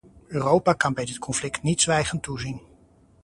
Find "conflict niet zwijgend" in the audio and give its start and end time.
1.19-2.23